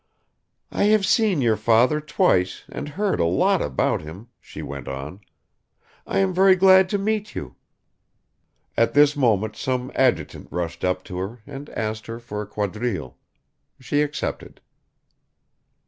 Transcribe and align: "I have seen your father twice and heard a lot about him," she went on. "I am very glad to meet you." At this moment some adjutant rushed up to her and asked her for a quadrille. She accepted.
"I 0.71 0.85
have 0.85 1.05
seen 1.05 1.41
your 1.41 1.55
father 1.57 2.01
twice 2.01 2.63
and 2.71 2.89
heard 2.89 3.19
a 3.19 3.25
lot 3.25 3.61
about 3.61 4.01
him," 4.01 4.29
she 4.39 4.63
went 4.63 4.87
on. 4.87 5.19
"I 6.07 6.17
am 6.17 6.33
very 6.33 6.55
glad 6.55 6.89
to 6.89 6.97
meet 6.97 7.35
you." 7.35 7.55
At 8.75 8.95
this 8.95 9.15
moment 9.15 9.55
some 9.55 9.91
adjutant 9.93 10.47
rushed 10.49 10.83
up 10.83 11.03
to 11.03 11.19
her 11.19 11.43
and 11.45 11.69
asked 11.69 12.07
her 12.07 12.17
for 12.17 12.41
a 12.41 12.47
quadrille. 12.47 13.15
She 13.79 14.01
accepted. 14.01 14.59